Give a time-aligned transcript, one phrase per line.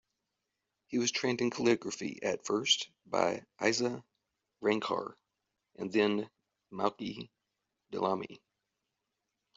[0.87, 4.03] He was trained in calligraphy at first by Isa
[4.59, 5.13] Rangkar
[5.75, 6.27] and then
[6.71, 7.29] Malek
[7.91, 8.41] Deylami.